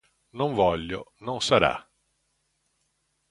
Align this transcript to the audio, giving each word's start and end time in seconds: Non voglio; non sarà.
Non 0.31 0.55
voglio; 0.55 1.13
non 1.19 1.39
sarà. 1.43 1.87